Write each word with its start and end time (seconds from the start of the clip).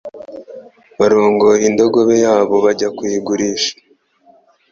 barongoye 0.99 1.63
indogobe 1.69 2.15
yabo 2.25 2.55
bajya 2.65 2.87
kuyigurisha. 2.97 3.73